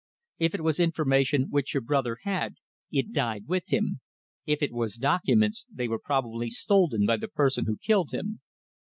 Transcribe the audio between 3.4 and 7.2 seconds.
with him. If it was documents, they were probably stolen by